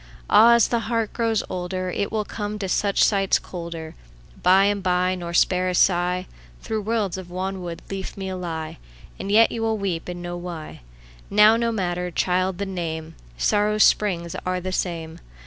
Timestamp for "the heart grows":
0.67-1.43